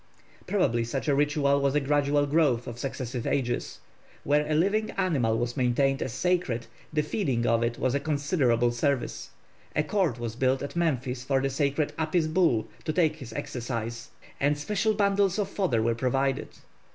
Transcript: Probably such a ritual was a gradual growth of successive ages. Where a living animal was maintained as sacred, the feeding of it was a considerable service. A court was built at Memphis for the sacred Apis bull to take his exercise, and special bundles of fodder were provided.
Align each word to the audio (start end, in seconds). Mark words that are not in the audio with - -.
Probably 0.47 0.83
such 0.83 1.07
a 1.07 1.13
ritual 1.13 1.61
was 1.61 1.75
a 1.75 1.79
gradual 1.79 2.25
growth 2.25 2.65
of 2.65 2.79
successive 2.79 3.27
ages. 3.27 3.77
Where 4.23 4.49
a 4.51 4.55
living 4.55 4.89
animal 4.97 5.37
was 5.37 5.55
maintained 5.55 6.01
as 6.01 6.11
sacred, 6.11 6.65
the 6.91 7.03
feeding 7.03 7.45
of 7.45 7.61
it 7.61 7.77
was 7.77 7.93
a 7.93 7.99
considerable 7.99 8.71
service. 8.71 9.29
A 9.75 9.83
court 9.83 10.17
was 10.17 10.35
built 10.35 10.63
at 10.63 10.75
Memphis 10.75 11.23
for 11.23 11.39
the 11.39 11.51
sacred 11.51 11.93
Apis 11.99 12.25
bull 12.25 12.67
to 12.85 12.91
take 12.91 13.17
his 13.17 13.31
exercise, 13.33 14.09
and 14.39 14.57
special 14.57 14.95
bundles 14.95 15.37
of 15.37 15.49
fodder 15.49 15.83
were 15.83 15.93
provided. 15.93 16.49